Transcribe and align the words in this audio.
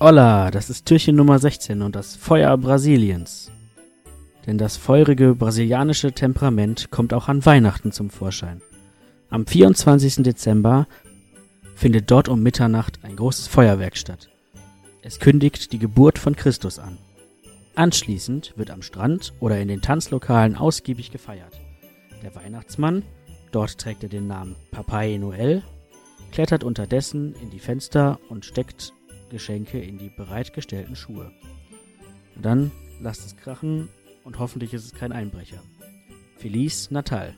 Hola, 0.00 0.52
das 0.52 0.70
ist 0.70 0.86
Türchen 0.86 1.16
Nummer 1.16 1.40
16 1.40 1.82
und 1.82 1.96
das 1.96 2.14
Feuer 2.14 2.56
Brasiliens. 2.56 3.50
Denn 4.46 4.56
das 4.56 4.76
feurige 4.76 5.34
brasilianische 5.34 6.12
Temperament 6.12 6.92
kommt 6.92 7.12
auch 7.12 7.26
an 7.26 7.44
Weihnachten 7.44 7.90
zum 7.90 8.08
Vorschein. 8.08 8.62
Am 9.28 9.44
24. 9.44 10.22
Dezember 10.22 10.86
findet 11.74 12.12
dort 12.12 12.28
um 12.28 12.44
Mitternacht 12.44 13.00
ein 13.02 13.16
großes 13.16 13.48
Feuerwerk 13.48 13.96
statt. 13.96 14.28
Es 15.02 15.18
kündigt 15.18 15.72
die 15.72 15.80
Geburt 15.80 16.20
von 16.20 16.36
Christus 16.36 16.78
an. 16.78 16.98
Anschließend 17.74 18.54
wird 18.54 18.70
am 18.70 18.82
Strand 18.82 19.34
oder 19.40 19.58
in 19.58 19.66
den 19.66 19.82
Tanzlokalen 19.82 20.54
ausgiebig 20.54 21.10
gefeiert. 21.10 21.60
Der 22.22 22.36
Weihnachtsmann, 22.36 23.02
dort 23.50 23.78
trägt 23.78 24.04
er 24.04 24.08
den 24.08 24.28
Namen 24.28 24.54
Papai 24.70 25.16
Noel, 25.16 25.64
klettert 26.30 26.62
unterdessen 26.62 27.34
in 27.42 27.50
die 27.50 27.58
Fenster 27.58 28.20
und 28.28 28.44
steckt 28.44 28.92
Geschenke 29.28 29.80
in 29.80 29.98
die 29.98 30.10
bereitgestellten 30.10 30.96
Schuhe. 30.96 31.32
Dann 32.36 32.70
lasst 33.00 33.26
es 33.26 33.36
krachen 33.36 33.88
und 34.24 34.38
hoffentlich 34.38 34.74
ist 34.74 34.84
es 34.84 34.92
kein 34.92 35.12
Einbrecher. 35.12 35.62
Feliz 36.36 36.90
Natal. 36.90 37.36